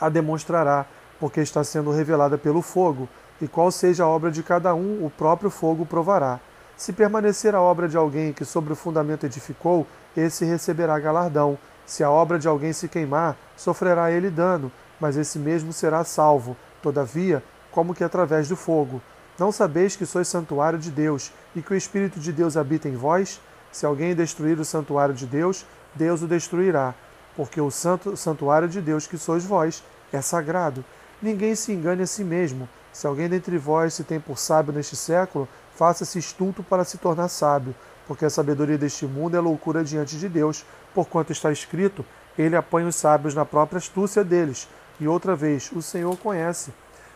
a 0.00 0.08
demonstrará, 0.08 0.86
porque 1.18 1.40
está 1.40 1.62
sendo 1.62 1.90
revelada 1.90 2.38
pelo 2.38 2.62
fogo 2.62 3.08
e 3.40 3.48
qual 3.48 3.70
seja 3.70 4.04
a 4.04 4.08
obra 4.08 4.30
de 4.30 4.42
cada 4.42 4.74
um, 4.74 5.04
o 5.04 5.10
próprio 5.10 5.50
fogo 5.50 5.84
provará. 5.84 6.40
Se 6.76 6.92
permanecer 6.92 7.54
a 7.54 7.60
obra 7.60 7.88
de 7.88 7.96
alguém 7.96 8.32
que 8.32 8.44
sobre 8.44 8.72
o 8.72 8.76
fundamento 8.76 9.26
edificou, 9.26 9.86
esse 10.16 10.44
receberá 10.44 10.98
galardão. 10.98 11.58
Se 11.84 12.02
a 12.04 12.10
obra 12.10 12.38
de 12.38 12.46
alguém 12.48 12.72
se 12.72 12.88
queimar, 12.88 13.36
sofrerá 13.56 14.10
ele 14.10 14.30
dano, 14.30 14.70
mas 15.00 15.16
esse 15.16 15.38
mesmo 15.38 15.72
será 15.72 16.04
salvo, 16.04 16.56
todavia, 16.80 17.42
como 17.70 17.94
que 17.94 18.04
através 18.04 18.48
do 18.48 18.56
fogo. 18.56 19.02
Não 19.38 19.50
sabeis 19.50 19.96
que 19.96 20.06
sois 20.06 20.28
santuário 20.28 20.78
de 20.78 20.90
Deus 20.90 21.32
e 21.54 21.62
que 21.62 21.72
o 21.72 21.76
Espírito 21.76 22.20
de 22.20 22.32
Deus 22.32 22.56
habita 22.56 22.88
em 22.88 22.96
vós? 22.96 23.40
Se 23.72 23.86
alguém 23.86 24.14
destruir 24.14 24.60
o 24.60 24.64
santuário 24.64 25.14
de 25.14 25.26
Deus, 25.26 25.66
Deus 25.94 26.22
o 26.22 26.26
destruirá, 26.26 26.94
porque 27.34 27.60
o 27.60 27.70
santo 27.70 28.16
santuário 28.16 28.68
de 28.68 28.80
Deus 28.80 29.06
que 29.06 29.18
sois 29.18 29.44
vós 29.44 29.82
é 30.12 30.20
sagrado. 30.20 30.84
Ninguém 31.20 31.54
se 31.54 31.72
engane 31.72 32.02
a 32.02 32.06
si 32.06 32.22
mesmo. 32.22 32.68
Se 32.92 33.06
alguém 33.06 33.28
dentre 33.28 33.56
vós 33.56 33.94
se 33.94 34.04
tem 34.04 34.20
por 34.20 34.38
sábio 34.38 34.72
neste 34.72 34.94
século, 34.94 35.48
faça-se 35.74 36.18
estulto 36.18 36.62
para 36.62 36.84
se 36.84 36.98
tornar 36.98 37.28
sábio, 37.28 37.74
porque 38.06 38.24
a 38.24 38.30
sabedoria 38.30 38.76
deste 38.76 39.06
mundo 39.06 39.36
é 39.36 39.40
loucura 39.40 39.82
diante 39.82 40.18
de 40.18 40.28
Deus, 40.28 40.64
porquanto 40.94 41.32
está 41.32 41.50
escrito: 41.50 42.04
Ele 42.36 42.54
apanha 42.54 42.88
os 42.88 42.96
sábios 42.96 43.34
na 43.34 43.44
própria 43.44 43.78
astúcia 43.78 44.22
deles. 44.22 44.68
E 45.00 45.08
outra 45.08 45.34
vez, 45.34 45.72
o 45.72 45.80
Senhor 45.80 46.16
conhece 46.18 46.72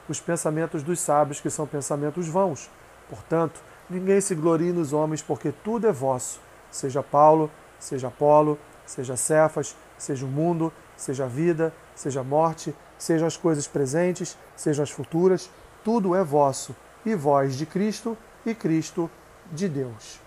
os 0.08 0.20
pensamentos 0.20 0.82
dos 0.82 0.98
sábios, 1.00 1.40
que 1.40 1.50
são 1.50 1.66
pensamentos 1.66 2.26
vãos. 2.26 2.70
Portanto, 3.08 3.60
ninguém 3.90 4.20
se 4.20 4.34
glorie 4.34 4.72
nos 4.72 4.92
homens, 4.92 5.20
porque 5.20 5.52
tudo 5.52 5.86
é 5.86 5.92
vosso, 5.92 6.40
seja 6.76 7.02
Paulo, 7.02 7.50
seja 7.78 8.08
Apolo, 8.08 8.58
seja 8.84 9.16
Cefas, 9.16 9.74
seja 9.98 10.24
o 10.24 10.28
mundo, 10.28 10.72
seja 10.96 11.24
a 11.24 11.28
vida, 11.28 11.72
seja 11.94 12.20
a 12.20 12.24
morte, 12.24 12.74
sejam 12.98 13.26
as 13.26 13.36
coisas 13.36 13.66
presentes, 13.66 14.36
sejam 14.54 14.82
as 14.82 14.90
futuras, 14.90 15.50
tudo 15.82 16.14
é 16.14 16.22
vosso, 16.22 16.74
e 17.04 17.14
vós 17.14 17.56
de 17.56 17.66
Cristo, 17.66 18.16
e 18.44 18.54
Cristo 18.54 19.10
de 19.50 19.68
Deus. 19.68 20.20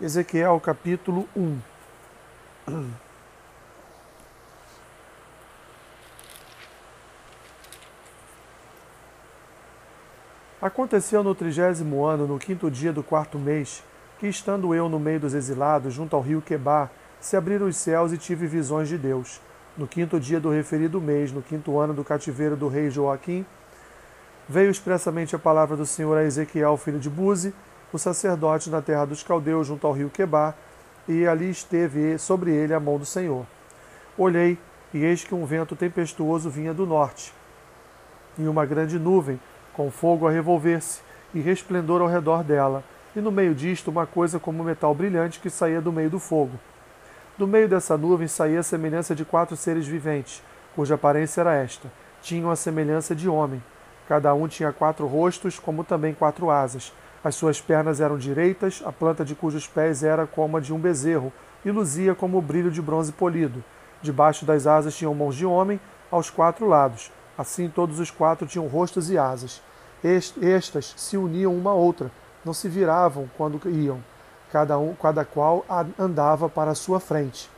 Ezequiel 0.00 0.60
capítulo 0.60 1.28
1. 1.36 1.58
Aconteceu 10.60 11.22
no 11.22 11.34
trigésimo 11.34 12.04
ano, 12.04 12.26
no 12.26 12.38
quinto 12.38 12.68
dia 12.70 12.92
do 12.92 13.02
quarto 13.02 13.38
mês, 13.38 13.82
que 14.18 14.26
estando 14.26 14.74
eu 14.74 14.88
no 14.88 14.98
meio 14.98 15.20
dos 15.20 15.32
exilados, 15.32 15.94
junto 15.94 16.16
ao 16.16 16.22
rio 16.22 16.42
Quebar, 16.42 16.90
se 17.20 17.36
abriram 17.36 17.66
os 17.66 17.76
céus 17.76 18.12
e 18.12 18.18
tive 18.18 18.46
visões 18.46 18.88
de 18.88 18.98
Deus. 18.98 19.40
No 19.76 19.86
quinto 19.86 20.18
dia 20.18 20.40
do 20.40 20.50
referido 20.50 21.00
mês, 21.00 21.30
no 21.30 21.40
quinto 21.40 21.78
ano 21.78 21.94
do 21.94 22.04
cativeiro 22.04 22.56
do 22.56 22.66
rei 22.66 22.90
Joaquim, 22.90 23.46
veio 24.48 24.70
expressamente 24.70 25.36
a 25.36 25.38
palavra 25.38 25.76
do 25.76 25.86
Senhor 25.86 26.16
a 26.16 26.24
Ezequiel, 26.24 26.76
filho 26.76 26.98
de 26.98 27.08
Buzi, 27.08 27.54
o 27.92 27.98
sacerdote 27.98 28.70
na 28.70 28.82
terra 28.82 29.04
dos 29.04 29.22
caldeus, 29.22 29.68
junto 29.68 29.86
ao 29.86 29.92
rio 29.92 30.10
Quebar, 30.10 30.56
e 31.06 31.26
ali 31.26 31.50
esteve 31.50 32.18
sobre 32.18 32.50
ele 32.50 32.74
a 32.74 32.80
mão 32.80 32.98
do 32.98 33.06
Senhor. 33.06 33.46
Olhei, 34.16 34.58
e 34.92 35.04
eis 35.04 35.22
que 35.22 35.34
um 35.34 35.44
vento 35.44 35.76
tempestuoso 35.76 36.50
vinha 36.50 36.74
do 36.74 36.84
norte, 36.84 37.32
e 38.36 38.48
uma 38.48 38.66
grande 38.66 38.98
nuvem, 38.98 39.38
com 39.74 39.90
fogo 39.90 40.26
a 40.26 40.30
revolver-se, 40.30 41.00
e 41.32 41.40
resplendor 41.40 42.00
ao 42.00 42.08
redor 42.08 42.42
dela, 42.42 42.82
e 43.18 43.20
no 43.20 43.30
meio 43.30 43.54
disto 43.54 43.90
uma 43.90 44.06
coisa 44.06 44.38
como 44.38 44.64
metal 44.64 44.94
brilhante 44.94 45.40
que 45.40 45.50
saía 45.50 45.80
do 45.80 45.92
meio 45.92 46.08
do 46.08 46.18
fogo. 46.18 46.58
Do 47.36 47.46
meio 47.46 47.68
dessa 47.68 47.96
nuvem 47.96 48.28
saía 48.28 48.60
a 48.60 48.62
semelhança 48.62 49.14
de 49.14 49.24
quatro 49.24 49.56
seres 49.56 49.86
viventes, 49.86 50.42
cuja 50.74 50.94
aparência 50.94 51.40
era 51.42 51.54
esta: 51.54 51.90
tinham 52.22 52.50
a 52.50 52.56
semelhança 52.56 53.14
de 53.14 53.28
homem. 53.28 53.62
Cada 54.08 54.32
um 54.32 54.48
tinha 54.48 54.72
quatro 54.72 55.06
rostos, 55.06 55.58
como 55.58 55.84
também 55.84 56.14
quatro 56.14 56.50
asas 56.50 56.92
as 57.22 57.34
suas 57.34 57.60
pernas 57.60 58.00
eram 58.00 58.16
direitas, 58.16 58.82
a 58.84 58.92
planta 58.92 59.24
de 59.24 59.34
cujos 59.34 59.66
pés 59.66 60.02
era 60.02 60.26
como 60.26 60.56
a 60.56 60.60
de 60.60 60.72
um 60.72 60.78
bezerro, 60.78 61.32
e 61.64 61.70
luzia 61.70 62.14
como 62.14 62.38
o 62.38 62.42
brilho 62.42 62.70
de 62.70 62.80
bronze 62.80 63.12
polido. 63.12 63.62
Debaixo 64.00 64.44
das 64.44 64.66
asas 64.66 64.96
tinham 64.96 65.14
mãos 65.14 65.34
de 65.34 65.44
homem, 65.44 65.80
aos 66.10 66.30
quatro 66.30 66.66
lados. 66.66 67.10
Assim 67.36 67.68
todos 67.68 67.98
os 67.98 68.10
quatro 68.10 68.46
tinham 68.46 68.68
rostos 68.68 69.10
e 69.10 69.18
asas. 69.18 69.60
Estas 70.40 70.94
se 70.96 71.16
uniam 71.16 71.54
uma 71.54 71.70
à 71.70 71.74
outra, 71.74 72.10
não 72.44 72.52
se 72.52 72.68
viravam 72.68 73.28
quando 73.36 73.60
iam. 73.68 74.02
Cada, 74.50 74.78
um, 74.78 74.94
cada 74.94 75.24
qual 75.24 75.64
andava 75.98 76.48
para 76.48 76.70
a 76.70 76.74
sua 76.74 76.98
frente. 76.98 77.50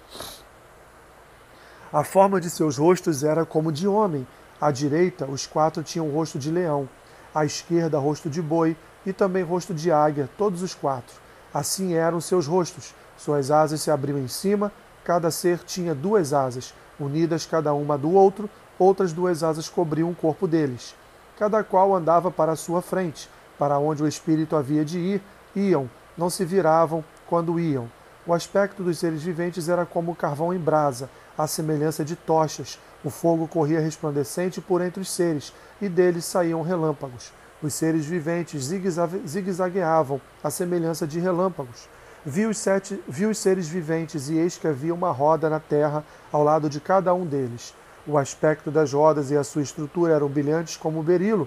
A 1.92 2.04
forma 2.04 2.40
de 2.40 2.50
seus 2.50 2.78
rostos 2.78 3.24
era 3.24 3.44
como 3.44 3.72
de 3.72 3.86
homem. 3.86 4.26
À 4.60 4.70
direita, 4.70 5.24
os 5.26 5.46
quatro 5.46 5.82
tinham 5.82 6.10
rosto 6.10 6.38
de 6.38 6.50
leão. 6.50 6.88
À 7.34 7.44
esquerda, 7.44 7.98
rosto 7.98 8.28
de 8.28 8.42
boi 8.42 8.76
e 9.04 9.12
também 9.12 9.42
rosto 9.42 9.72
de 9.72 9.90
águia, 9.90 10.28
todos 10.36 10.62
os 10.62 10.74
quatro. 10.74 11.16
Assim 11.52 11.94
eram 11.94 12.20
seus 12.20 12.46
rostos. 12.46 12.94
Suas 13.16 13.50
asas 13.50 13.80
se 13.82 13.90
abriam 13.90 14.18
em 14.18 14.28
cima, 14.28 14.72
cada 15.04 15.30
ser 15.30 15.58
tinha 15.58 15.94
duas 15.94 16.32
asas, 16.32 16.72
unidas 16.98 17.44
cada 17.44 17.74
uma 17.74 17.98
do 17.98 18.12
outro, 18.12 18.48
outras 18.78 19.12
duas 19.12 19.42
asas 19.42 19.68
cobriam 19.68 20.10
o 20.10 20.14
corpo 20.14 20.46
deles. 20.46 20.94
Cada 21.38 21.62
qual 21.62 21.94
andava 21.94 22.30
para 22.30 22.52
a 22.52 22.56
sua 22.56 22.80
frente, 22.80 23.28
para 23.60 23.78
onde 23.78 24.02
o 24.02 24.08
espírito 24.08 24.56
havia 24.56 24.82
de 24.82 24.98
ir, 24.98 25.22
iam, 25.54 25.90
não 26.16 26.30
se 26.30 26.46
viravam 26.46 27.04
quando 27.26 27.60
iam. 27.60 27.90
O 28.26 28.32
aspecto 28.32 28.82
dos 28.82 28.98
seres 28.98 29.22
viventes 29.22 29.68
era 29.68 29.84
como 29.84 30.16
carvão 30.16 30.54
em 30.54 30.58
brasa, 30.58 31.10
à 31.36 31.46
semelhança 31.46 32.02
de 32.02 32.16
tochas. 32.16 32.78
O 33.04 33.10
fogo 33.10 33.46
corria 33.46 33.78
resplandecente 33.78 34.62
por 34.62 34.80
entre 34.80 35.02
os 35.02 35.10
seres, 35.10 35.52
e 35.78 35.90
deles 35.90 36.24
saíam 36.24 36.62
relâmpagos. 36.62 37.32
Os 37.62 37.74
seres 37.74 38.06
viventes 38.06 38.64
zigue-zagueavam 38.64 40.22
à 40.42 40.50
semelhança 40.50 41.06
de 41.06 41.20
relâmpagos. 41.20 41.86
Vi 42.24 42.46
os, 42.46 42.56
sete, 42.56 42.98
vi 43.06 43.26
os 43.26 43.36
seres 43.36 43.68
viventes, 43.68 44.30
e 44.30 44.38
eis 44.38 44.56
que 44.56 44.68
havia 44.68 44.94
uma 44.94 45.10
roda 45.10 45.50
na 45.50 45.60
terra 45.60 46.02
ao 46.32 46.42
lado 46.42 46.70
de 46.70 46.80
cada 46.80 47.12
um 47.12 47.26
deles. 47.26 47.74
O 48.06 48.16
aspecto 48.16 48.70
das 48.70 48.94
rodas 48.94 49.30
e 49.30 49.36
a 49.36 49.44
sua 49.44 49.60
estrutura 49.60 50.14
eram 50.14 50.28
brilhantes 50.28 50.78
como 50.78 51.00
o 51.00 51.02
berilo. 51.02 51.46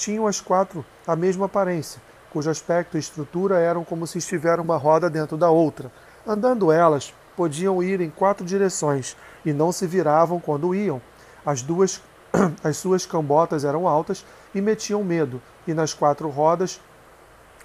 Tinham 0.00 0.26
as 0.26 0.40
quatro 0.40 0.82
a 1.06 1.14
mesma 1.14 1.44
aparência, 1.44 2.00
cujo 2.30 2.48
aspecto 2.48 2.96
e 2.96 3.00
estrutura 3.00 3.58
eram 3.58 3.84
como 3.84 4.06
se 4.06 4.16
estivesse 4.16 4.58
uma 4.58 4.78
roda 4.78 5.10
dentro 5.10 5.36
da 5.36 5.50
outra. 5.50 5.92
Andando 6.26 6.72
elas, 6.72 7.12
podiam 7.36 7.82
ir 7.82 8.00
em 8.00 8.08
quatro 8.08 8.42
direções, 8.42 9.14
e 9.44 9.52
não 9.52 9.70
se 9.70 9.86
viravam 9.86 10.40
quando 10.40 10.74
iam. 10.74 11.02
As 11.44 11.60
duas 11.60 12.00
as 12.64 12.78
suas 12.78 13.04
cambotas 13.04 13.62
eram 13.62 13.86
altas 13.86 14.24
e 14.54 14.62
metiam 14.62 15.04
medo, 15.04 15.38
e 15.66 15.74
nas 15.74 15.92
quatro 15.92 16.30
rodas 16.30 16.80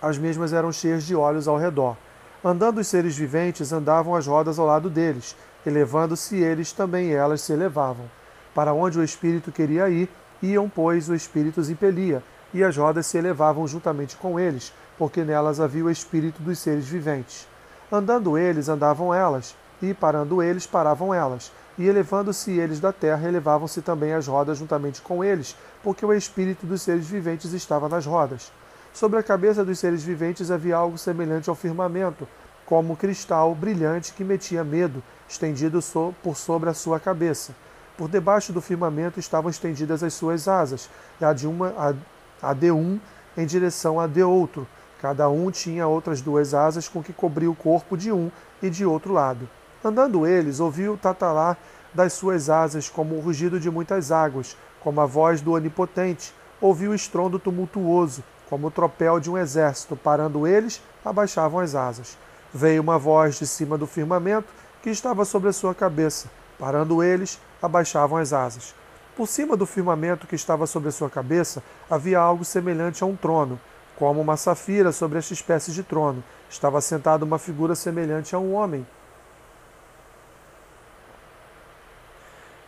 as 0.02 0.18
mesmas 0.18 0.52
eram 0.52 0.74
cheias 0.74 1.06
de 1.06 1.16
olhos 1.16 1.48
ao 1.48 1.58
redor. 1.58 1.96
Andando 2.44 2.80
os 2.80 2.88
seres 2.90 3.16
viventes, 3.16 3.72
andavam 3.72 4.14
as 4.14 4.28
rodas 4.28 4.60
ao 4.60 4.66
lado 4.66 4.90
deles, 4.90 5.38
elevando-se 5.66 6.36
eles 6.36 6.74
também 6.74 7.14
elas 7.14 7.40
se 7.40 7.54
elevavam. 7.54 8.12
Para 8.54 8.74
onde 8.74 9.00
o 9.00 9.04
espírito 9.04 9.54
queria 9.54 9.90
ir, 9.90 10.10
iam, 10.42 10.70
pois, 10.70 11.10
o 11.10 11.16
espírito 11.16 11.60
os 11.60 11.70
impelia, 11.70 12.24
e 12.54 12.64
as 12.64 12.78
rodas 12.78 13.06
se 13.08 13.18
elevavam 13.18 13.68
juntamente 13.68 14.16
com 14.16 14.40
eles, 14.40 14.74
porque 14.98 15.24
nelas 15.24 15.60
havia 15.60 15.86
o 15.86 15.90
espírito 15.90 16.42
dos 16.42 16.60
seres 16.60 16.86
viventes. 16.86 17.48
Andando 17.92 18.38
eles, 18.38 18.70
andavam 18.70 19.14
elas, 19.14 19.56
e 19.82 19.94
parando 19.94 20.42
eles, 20.42 20.66
paravam 20.66 21.14
elas 21.14 21.52
e 21.78 21.88
elevando-se 21.88 22.52
eles 22.52 22.80
da 22.80 22.94
terra, 22.94 23.28
elevavam-se 23.28 23.82
também 23.82 24.14
as 24.14 24.28
rodas 24.28 24.58
juntamente 24.58 25.02
com 25.02 25.24
eles, 25.24 25.56
porque 25.84 26.06
o 26.06 26.14
espírito 26.14 26.66
dos 26.66 26.82
seres 26.82 27.06
viventes 27.06 27.52
estava 27.54 27.90
nas 27.90 28.06
rodas. 28.06 28.52
Sobre 28.94 29.20
a 29.20 29.24
cabeça 29.24 29.66
dos 29.66 29.78
seres 29.78 30.04
viventes 30.04 30.50
havia 30.50 30.78
algo 30.78 30.98
semelhante 30.98 31.50
ao 31.50 31.56
firmamento, 31.56 32.28
como 32.66 32.94
um 32.94 32.96
cristal 32.96 33.54
brilhante 33.54 34.14
que 34.14 34.24
metia 34.24 34.64
medo, 34.64 35.04
estendido 35.28 35.80
por 36.24 36.38
sobre 36.38 36.70
a 36.70 36.74
sua 36.74 37.00
cabeça. 37.00 37.54
Por 37.98 38.10
debaixo 38.10 38.52
do 38.52 38.62
firmamento 38.62 39.20
estavam 39.20 39.50
estendidas 39.50 40.04
as 40.04 40.14
suas 40.14 40.48
asas, 40.48 40.90
a 41.22 41.32
de, 41.32 41.48
uma, 41.48 41.70
a, 41.78 42.50
a 42.50 42.54
de 42.54 42.70
um 42.72 43.00
em 43.38 43.46
direção 43.46 44.00
a 44.00 44.08
de 44.08 44.22
outro. 44.22 44.68
Cada 45.02 45.30
um 45.30 45.50
tinha 45.50 45.88
outras 45.88 46.20
duas 46.22 46.54
asas 46.54 46.90
com 46.90 47.02
que 47.02 47.14
cobria 47.14 47.50
o 47.50 47.56
corpo 47.56 47.96
de 47.96 48.12
um 48.12 48.30
e 48.62 48.70
de 48.70 48.86
outro 48.86 49.14
lado. 49.14 49.48
Andando 49.84 50.26
eles, 50.26 50.60
ouviu 50.60 50.94
o 50.94 50.98
tatalar 50.98 51.58
das 51.94 52.14
suas 52.14 52.50
asas, 52.50 52.90
como 52.90 53.16
o 53.16 53.22
rugido 53.22 53.60
de 53.60 53.72
muitas 53.72 54.12
águas, 54.12 54.58
como 54.82 55.00
a 55.00 55.06
voz 55.06 55.42
do 55.42 55.54
Onipotente. 55.54 56.34
Ouviu 56.60 56.92
o 56.92 56.96
estrondo 56.96 57.40
tumultuoso, 57.40 58.24
como 58.50 58.68
o 58.68 58.72
tropel 58.72 59.20
de 59.20 59.30
um 59.30 59.38
exército. 59.38 59.96
Parando 59.96 60.46
eles, 60.46 60.82
abaixavam 61.04 61.60
as 61.60 61.76
asas. 61.76 62.18
Veio 62.54 62.82
uma 62.82 62.98
voz 62.98 63.38
de 63.38 63.48
cima 63.48 63.78
do 63.78 63.88
firmamento 63.88 64.48
que 64.82 64.90
estava 64.90 65.24
sobre 65.24 65.50
a 65.50 65.54
sua 65.54 65.74
cabeça. 65.74 66.30
Parando 66.58 67.04
eles, 67.04 67.40
abaixavam 67.62 68.18
as 68.18 68.34
asas. 68.34 68.74
Por 69.16 69.28
cima 69.28 69.56
do 69.56 69.66
firmamento 69.66 70.28
que 70.28 70.36
estava 70.36 70.68
sobre 70.68 70.90
a 70.90 70.92
sua 70.92 71.10
cabeça 71.10 71.64
havia 71.90 72.20
algo 72.20 72.44
semelhante 72.44 73.04
a 73.04 73.08
um 73.08 73.16
trono, 73.16 73.60
como 73.96 74.20
uma 74.20 74.36
safira 74.36 74.92
sobre 74.92 75.18
esta 75.18 75.34
espécie 75.34 75.72
de 75.72 75.84
trono. 75.84 76.24
Estava 76.50 76.82
sentada 76.82 77.24
uma 77.24 77.40
figura 77.40 77.76
semelhante 77.76 78.36
a 78.36 78.40
um 78.40 78.54
homem. 78.54 78.86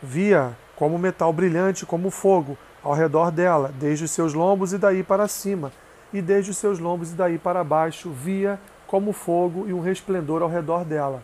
Via 0.02 0.56
como 0.74 0.98
metal 0.98 1.32
brilhante 1.32 1.84
como 1.84 2.10
fogo 2.10 2.56
ao 2.82 2.94
redor 2.94 3.30
dela, 3.30 3.72
desde 3.78 4.04
os 4.04 4.10
seus 4.10 4.32
lombos 4.32 4.72
e 4.72 4.78
daí 4.78 5.02
para 5.02 5.26
cima, 5.28 5.72
e 6.12 6.22
desde 6.22 6.50
os 6.50 6.56
seus 6.56 6.78
lombos 6.78 7.12
e 7.12 7.14
daí 7.14 7.38
para 7.38 7.64
baixo, 7.64 8.10
via 8.10 8.58
como 8.86 9.12
fogo 9.12 9.68
e 9.68 9.72
um 9.72 9.80
resplendor 9.80 10.40
ao 10.40 10.48
redor 10.48 10.84
dela. 10.84 11.22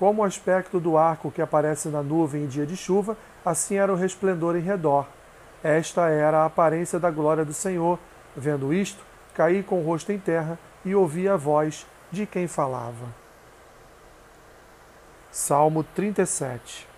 Como 0.00 0.22
o 0.22 0.24
aspecto 0.24 0.80
do 0.80 0.96
arco 0.96 1.30
que 1.30 1.42
aparece 1.42 1.90
na 1.90 2.02
nuvem 2.02 2.44
em 2.44 2.46
dia 2.46 2.64
de 2.64 2.74
chuva, 2.74 3.18
assim 3.44 3.76
era 3.76 3.92
o 3.92 3.96
resplendor 3.96 4.56
em 4.56 4.60
redor. 4.60 5.06
Esta 5.62 6.08
era 6.08 6.38
a 6.38 6.46
aparência 6.46 6.98
da 6.98 7.10
glória 7.10 7.44
do 7.44 7.52
Senhor. 7.52 7.98
Vendo 8.34 8.72
isto, 8.72 9.04
caí 9.34 9.62
com 9.62 9.78
o 9.78 9.84
rosto 9.84 10.10
em 10.10 10.18
terra 10.18 10.58
e 10.86 10.94
ouvi 10.94 11.28
a 11.28 11.36
voz 11.36 11.86
de 12.10 12.24
quem 12.24 12.48
falava. 12.48 13.08
Salmo 15.30 15.84
37 15.84 16.88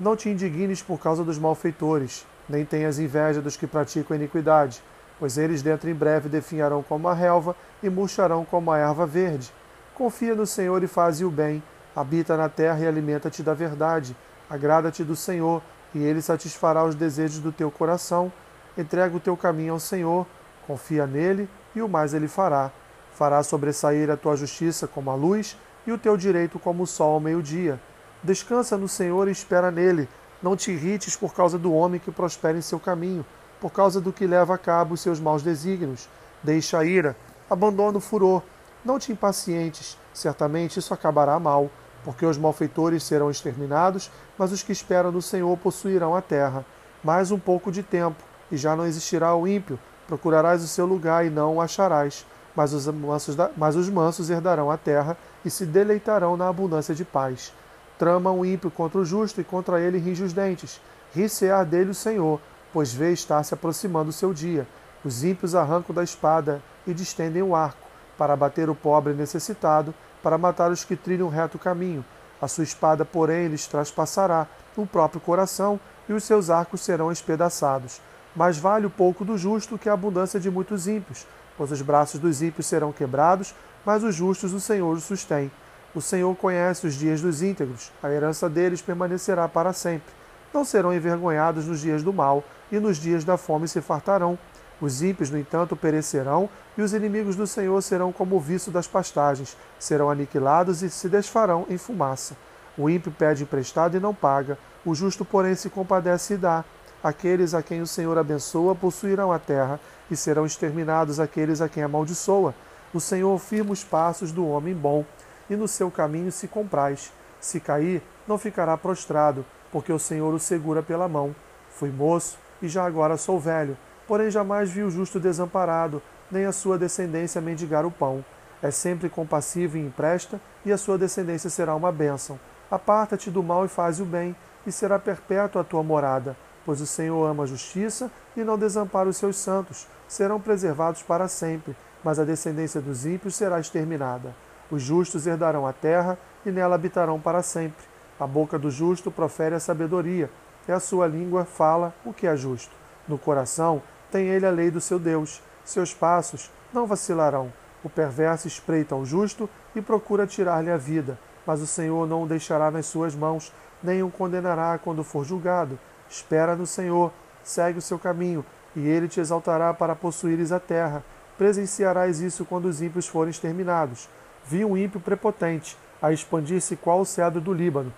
não 0.00 0.16
te 0.16 0.28
indignes 0.28 0.82
por 0.82 0.98
causa 0.98 1.22
dos 1.22 1.38
malfeitores, 1.38 2.26
nem 2.48 2.64
tenhas 2.64 2.98
inveja 2.98 3.40
dos 3.40 3.56
que 3.56 3.68
praticam 3.68 4.16
iniquidade, 4.16 4.82
pois 5.18 5.38
eles 5.38 5.62
dentro 5.62 5.88
em 5.90 5.94
breve 5.94 6.28
definharão 6.28 6.82
como 6.82 7.08
a 7.08 7.14
relva 7.14 7.56
e 7.82 7.88
murcharão 7.88 8.44
como 8.44 8.70
a 8.70 8.78
erva 8.78 9.06
verde. 9.06 9.52
Confia 9.94 10.34
no 10.34 10.46
Senhor 10.46 10.82
e 10.82 10.86
faze 10.86 11.24
o 11.24 11.30
bem, 11.30 11.62
habita 11.94 12.36
na 12.36 12.48
terra 12.48 12.80
e 12.80 12.86
alimenta-te 12.86 13.42
da 13.42 13.54
verdade. 13.54 14.16
Agrada-te 14.48 15.04
do 15.04 15.16
Senhor, 15.16 15.60
e 15.94 15.98
ele 15.98 16.22
satisfará 16.22 16.84
os 16.84 16.94
desejos 16.94 17.40
do 17.40 17.52
teu 17.52 17.70
coração. 17.70 18.32
Entrega 18.76 19.16
o 19.16 19.20
teu 19.20 19.36
caminho 19.36 19.74
ao 19.74 19.80
Senhor, 19.80 20.26
confia 20.66 21.06
nele, 21.06 21.48
e 21.74 21.82
o 21.82 21.88
mais 21.88 22.14
ele 22.14 22.28
fará. 22.28 22.70
Fará 23.12 23.42
sobressair 23.42 24.10
a 24.10 24.16
tua 24.16 24.36
justiça 24.36 24.86
como 24.86 25.10
a 25.10 25.14
luz 25.14 25.56
e 25.86 25.92
o 25.92 25.98
teu 25.98 26.16
direito 26.16 26.58
como 26.58 26.84
o 26.84 26.86
sol 26.86 27.14
ao 27.14 27.20
meio-dia. 27.20 27.80
Descansa 28.22 28.76
no 28.76 28.88
Senhor 28.88 29.28
e 29.28 29.32
espera 29.32 29.70
nele. 29.70 30.08
Não 30.42 30.56
te 30.56 30.70
irrites 30.70 31.16
por 31.16 31.34
causa 31.34 31.58
do 31.58 31.72
homem 31.72 31.98
que 31.98 32.12
prospera 32.12 32.56
em 32.56 32.62
seu 32.62 32.78
caminho, 32.78 33.26
por 33.60 33.72
causa 33.72 34.00
do 34.00 34.12
que 34.12 34.26
leva 34.26 34.54
a 34.54 34.58
cabo 34.58 34.94
os 34.94 35.00
seus 35.00 35.20
maus 35.20 35.42
desígnios. 35.42 36.08
Deixa 36.42 36.78
a 36.78 36.84
ira, 36.84 37.16
abandona 37.48 37.98
o 37.98 38.00
furor. 38.00 38.42
Não 38.84 38.98
te 38.98 39.12
impacientes, 39.12 39.98
certamente 40.14 40.78
isso 40.78 40.94
acabará 40.94 41.38
mal, 41.38 41.70
porque 42.04 42.24
os 42.24 42.38
malfeitores 42.38 43.02
serão 43.02 43.30
exterminados, 43.30 44.10
mas 44.38 44.52
os 44.52 44.62
que 44.62 44.72
esperam 44.72 45.10
no 45.10 45.20
Senhor 45.20 45.56
possuirão 45.58 46.14
a 46.14 46.22
terra. 46.22 46.64
Mais 47.02 47.30
um 47.30 47.38
pouco 47.38 47.72
de 47.72 47.82
tempo, 47.82 48.22
e 48.50 48.56
já 48.56 48.74
não 48.76 48.86
existirá 48.86 49.34
o 49.34 49.46
ímpio. 49.46 49.78
Procurarás 50.06 50.62
o 50.62 50.68
seu 50.68 50.86
lugar 50.86 51.26
e 51.26 51.30
não 51.30 51.56
o 51.56 51.60
acharás. 51.60 52.24
Mas 52.56 52.72
os 52.72 52.86
mansos, 52.86 53.36
mas 53.56 53.76
os 53.76 53.88
mansos 53.88 54.30
herdarão 54.30 54.70
a 54.70 54.76
terra 54.76 55.16
e 55.44 55.50
se 55.50 55.66
deleitarão 55.66 56.36
na 56.36 56.48
abundância 56.48 56.94
de 56.94 57.04
paz. 57.04 57.52
Trama 57.98 58.32
o 58.32 58.44
ímpio 58.44 58.70
contra 58.70 58.98
o 58.98 59.04
justo 59.04 59.40
e 59.40 59.44
contra 59.44 59.80
ele 59.80 59.98
ringe 59.98 60.24
os 60.24 60.32
dentes. 60.32 60.80
Ri-se-á 61.14 61.62
dele 61.62 61.90
o 61.90 61.94
Senhor, 61.94 62.40
pois 62.72 62.92
vê 62.92 63.12
estar 63.12 63.42
se 63.42 63.54
aproximando 63.54 64.10
o 64.10 64.12
seu 64.12 64.32
dia. 64.32 64.66
Os 65.04 65.24
ímpios 65.24 65.54
arrancam 65.54 65.94
da 65.94 66.02
espada 66.02 66.62
e 66.86 66.92
distendem 66.92 67.42
o 67.42 67.54
arco, 67.54 67.86
para 68.16 68.32
abater 68.32 68.68
o 68.68 68.74
pobre 68.74 69.12
necessitado, 69.12 69.94
para 70.22 70.38
matar 70.38 70.70
os 70.70 70.84
que 70.84 70.96
trilham 70.96 71.28
reto 71.28 71.58
caminho. 71.58 72.04
A 72.40 72.48
sua 72.48 72.64
espada, 72.64 73.04
porém, 73.04 73.48
lhes 73.48 73.66
traspassará 73.66 74.46
o 74.76 74.86
próprio 74.86 75.20
coração, 75.20 75.78
e 76.08 76.12
os 76.12 76.24
seus 76.24 76.50
arcos 76.50 76.80
serão 76.80 77.12
espedaçados. 77.12 78.00
Mais 78.34 78.58
vale 78.58 78.86
o 78.86 78.90
pouco 78.90 79.24
do 79.24 79.36
justo 79.36 79.76
que 79.76 79.88
a 79.88 79.92
abundância 79.92 80.38
de 80.38 80.50
muitos 80.50 80.86
ímpios, 80.86 81.26
pois 81.56 81.72
os 81.72 81.82
braços 81.82 82.20
dos 82.20 82.40
ímpios 82.40 82.66
serão 82.66 82.92
quebrados, 82.92 83.54
mas 83.84 84.02
os 84.02 84.14
justos 84.14 84.52
o 84.52 84.60
Senhor 84.60 84.96
os 84.96 85.04
sustém. 85.04 85.50
O 85.94 86.00
Senhor 86.00 86.34
conhece 86.36 86.86
os 86.86 86.94
dias 86.94 87.20
dos 87.20 87.42
íntegros, 87.42 87.90
a 88.02 88.10
herança 88.10 88.48
deles 88.48 88.80
permanecerá 88.80 89.48
para 89.48 89.72
sempre. 89.72 90.12
Não 90.52 90.64
serão 90.64 90.94
envergonhados 90.94 91.66
nos 91.66 91.80
dias 91.80 92.02
do 92.02 92.12
mal, 92.12 92.44
e 92.70 92.78
nos 92.78 92.96
dias 92.96 93.24
da 93.24 93.36
fome 93.36 93.68
se 93.68 93.80
fartarão. 93.80 94.38
Os 94.80 95.02
ímpios, 95.02 95.30
no 95.30 95.38
entanto, 95.38 95.74
perecerão, 95.74 96.48
e 96.76 96.82
os 96.82 96.92
inimigos 96.92 97.34
do 97.34 97.46
Senhor 97.46 97.80
serão 97.82 98.12
como 98.12 98.36
o 98.36 98.40
viço 98.40 98.70
das 98.70 98.86
pastagens, 98.86 99.56
serão 99.78 100.08
aniquilados 100.08 100.82
e 100.82 100.90
se 100.90 101.08
desfarão 101.08 101.66
em 101.68 101.76
fumaça. 101.76 102.36
O 102.76 102.88
ímpio 102.88 103.10
pede 103.10 103.42
emprestado 103.42 103.96
e 103.96 104.00
não 104.00 104.14
paga, 104.14 104.56
o 104.86 104.94
justo, 104.94 105.24
porém, 105.24 105.56
se 105.56 105.68
compadece 105.68 106.34
e 106.34 106.36
dá. 106.36 106.64
Aqueles 107.02 107.54
a 107.54 107.62
quem 107.62 107.80
o 107.80 107.86
Senhor 107.86 108.16
abençoa 108.16 108.74
possuirão 108.74 109.32
a 109.32 109.38
terra, 109.38 109.80
e 110.10 110.16
serão 110.16 110.46
exterminados 110.46 111.20
aqueles 111.20 111.60
a 111.60 111.68
quem 111.68 111.82
amaldiçoa. 111.82 112.54
O 112.94 113.00
Senhor 113.00 113.38
firma 113.38 113.72
os 113.72 113.84
passos 113.84 114.32
do 114.32 114.46
homem 114.46 114.74
bom, 114.74 115.04
e 115.50 115.56
no 115.56 115.68
seu 115.68 115.90
caminho 115.90 116.30
se 116.30 116.46
compraz. 116.48 117.12
Se 117.40 117.60
cair, 117.60 118.02
não 118.26 118.38
ficará 118.38 118.76
prostrado, 118.76 119.44
porque 119.70 119.92
o 119.92 119.98
Senhor 119.98 120.32
o 120.32 120.38
segura 120.38 120.82
pela 120.82 121.08
mão. 121.08 121.34
Fui 121.70 121.90
moço, 121.90 122.38
e 122.60 122.68
já 122.68 122.84
agora 122.84 123.16
sou 123.16 123.38
velho, 123.38 123.76
porém 124.06 124.30
jamais 124.30 124.70
vi 124.70 124.82
o 124.82 124.90
justo 124.90 125.20
desamparado, 125.20 126.02
nem 126.30 126.44
a 126.44 126.52
sua 126.52 126.78
descendência 126.78 127.40
mendigar 127.40 127.84
o 127.84 127.90
pão. 127.90 128.24
É 128.62 128.70
sempre 128.70 129.08
compassivo 129.08 129.76
e 129.76 129.80
empresta, 129.80 130.40
e 130.64 130.72
a 130.72 130.78
sua 130.78 130.98
descendência 130.98 131.48
será 131.48 131.74
uma 131.74 131.92
bênção. 131.92 132.38
Aparta-te 132.70 133.30
do 133.30 133.42
mal 133.42 133.64
e 133.64 133.68
faz 133.68 134.00
o 134.00 134.04
bem, 134.04 134.34
e 134.66 134.72
será 134.72 134.98
perpétua 134.98 135.62
a 135.62 135.64
tua 135.64 135.82
morada, 135.82 136.36
pois 136.64 136.80
o 136.80 136.86
Senhor 136.86 137.24
ama 137.24 137.44
a 137.44 137.46
justiça 137.46 138.10
e 138.36 138.44
não 138.44 138.58
desampara 138.58 139.08
os 139.08 139.16
seus 139.16 139.36
santos. 139.36 139.86
Serão 140.06 140.40
preservados 140.40 141.02
para 141.02 141.28
sempre, 141.28 141.74
mas 142.02 142.18
a 142.18 142.24
descendência 142.24 142.80
dos 142.80 143.06
ímpios 143.06 143.36
será 143.36 143.60
exterminada. 143.60 144.34
Os 144.70 144.82
justos 144.82 145.26
herdarão 145.26 145.66
a 145.66 145.72
terra 145.72 146.18
e 146.44 146.50
nela 146.50 146.74
habitarão 146.74 147.18
para 147.18 147.42
sempre. 147.42 147.84
A 148.20 148.26
boca 148.26 148.58
do 148.58 148.70
justo 148.70 149.10
profere 149.10 149.54
a 149.54 149.60
sabedoria, 149.60 150.28
e 150.68 150.72
a 150.72 150.78
sua 150.78 151.06
língua 151.06 151.46
fala 151.46 151.94
o 152.04 152.12
que 152.12 152.26
é 152.26 152.36
justo. 152.36 152.76
No 153.08 153.18
coração 153.18 153.82
tem 154.12 154.28
ele 154.28 154.46
a 154.46 154.50
lei 154.50 154.70
do 154.70 154.80
seu 154.80 154.98
Deus. 154.98 155.42
Seus 155.64 155.94
passos 155.94 156.50
não 156.72 156.86
vacilarão. 156.86 157.50
O 157.82 157.88
perverso 157.88 158.46
espreita 158.46 158.94
ao 158.94 159.04
justo 159.04 159.48
e 159.74 159.80
procura 159.80 160.26
tirar-lhe 160.26 160.70
a 160.70 160.76
vida, 160.76 161.18
mas 161.46 161.60
o 161.62 161.66
Senhor 161.66 162.06
não 162.06 162.24
o 162.24 162.26
deixará 162.26 162.70
nas 162.70 162.86
suas 162.86 163.14
mãos, 163.14 163.52
nem 163.82 164.02
o 164.02 164.10
condenará 164.10 164.78
quando 164.78 165.02
for 165.02 165.24
julgado. 165.24 165.78
Espera 166.08 166.54
no 166.54 166.66
Senhor, 166.66 167.12
segue 167.42 167.78
o 167.78 167.82
seu 167.82 167.98
caminho, 167.98 168.44
e 168.74 168.86
ele 168.86 169.08
te 169.08 169.20
exaltará 169.20 169.72
para 169.72 169.94
possuires 169.94 170.52
a 170.52 170.60
terra. 170.60 171.04
Presenciarás 171.38 172.20
isso 172.20 172.44
quando 172.44 172.66
os 172.66 172.82
ímpios 172.82 173.06
forem 173.06 173.30
exterminados. 173.30 174.08
Vi 174.44 174.64
um 174.64 174.76
ímpio 174.76 175.00
prepotente 175.00 175.78
a 176.02 176.12
expandir-se 176.12 176.76
qual 176.76 177.00
o 177.00 177.06
cedro 177.06 177.40
do 177.40 177.52
Líbano. 177.52 177.92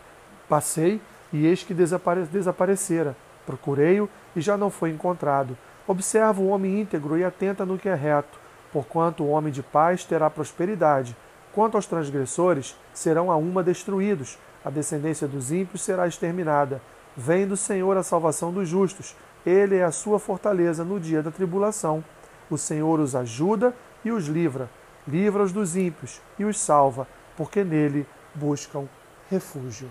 Passei 0.48 1.00
e 1.32 1.46
eis 1.46 1.62
que 1.62 1.74
desapare 1.74 2.22
desaparecera. 2.22 3.16
Procurei-o 3.46 4.08
e 4.34 4.40
já 4.40 4.56
não 4.56 4.70
foi 4.70 4.90
encontrado. 4.90 5.56
Observa 5.86 6.40
o 6.40 6.48
homem 6.48 6.80
íntegro 6.80 7.18
e 7.18 7.24
atenta 7.24 7.64
no 7.64 7.78
que 7.78 7.88
é 7.88 7.94
reto, 7.94 8.38
porquanto 8.72 9.24
o 9.24 9.30
homem 9.30 9.52
de 9.52 9.62
paz 9.62 10.04
terá 10.04 10.30
prosperidade. 10.30 11.16
Quanto 11.52 11.76
aos 11.76 11.86
transgressores, 11.86 12.76
serão 12.94 13.30
a 13.30 13.36
uma 13.36 13.62
destruídos. 13.62 14.38
A 14.64 14.70
descendência 14.70 15.26
dos 15.26 15.50
ímpios 15.50 15.82
será 15.82 16.06
exterminada. 16.06 16.80
Vem 17.16 17.46
do 17.46 17.56
Senhor 17.56 17.96
a 17.96 18.02
salvação 18.02 18.52
dos 18.52 18.68
justos. 18.68 19.16
Ele 19.44 19.76
é 19.76 19.84
a 19.84 19.90
sua 19.90 20.18
fortaleza 20.18 20.84
no 20.84 21.00
dia 21.00 21.22
da 21.22 21.30
tribulação. 21.30 22.04
O 22.48 22.56
Senhor 22.56 23.00
os 23.00 23.16
ajuda 23.16 23.74
e 24.04 24.12
os 24.12 24.26
livra. 24.26 24.70
Livra-os 25.08 25.50
dos 25.50 25.76
ímpios 25.76 26.20
e 26.38 26.44
os 26.44 26.58
salva, 26.58 27.08
porque 27.36 27.64
nele 27.64 28.06
buscam 28.34 28.86
refúgio. 29.28 29.90